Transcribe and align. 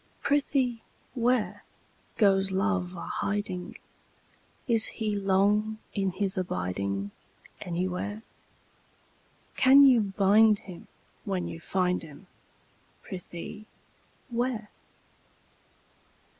Prithee 0.23 0.81
where, 1.13 1.63
Goes 2.17 2.49
Love 2.51 2.95
a 2.95 3.05
hiding? 3.05 3.77
Is 4.67 4.87
he 4.97 5.15
long 5.15 5.77
in 5.93 6.09
his 6.09 6.39
abiding 6.39 7.11
Anywhere? 7.61 8.23
Can 9.55 9.83
you 9.83 10.01
bind 10.01 10.57
him 10.57 10.87
when 11.23 11.47
you 11.47 11.59
find 11.59 12.01
him; 12.01 12.25
Prithee, 13.03 13.67
where? 14.31 14.71